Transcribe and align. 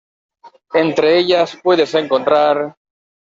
Entre 0.73 1.19
ellas 1.19 1.59
puedes 1.63 1.93
encontrar... 1.93 2.73